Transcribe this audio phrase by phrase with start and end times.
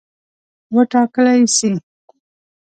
[0.75, 1.71] وټاکلي سي.